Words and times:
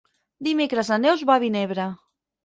Dimecres 0.45 0.87
na 0.93 0.97
Neus 1.03 1.21
va 1.31 1.35
a 1.39 1.43
Vinebre. 1.43 1.85